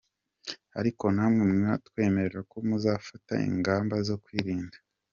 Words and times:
Ariko 0.79 1.03
namwe 1.15 1.41
mutwemerere 1.51 2.39
ko 2.51 2.57
muzafata 2.67 3.33
ingamba 3.49 3.95
zo 4.07 4.15
kwirinda. 4.23 4.77